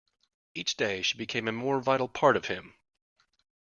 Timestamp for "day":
0.75-1.03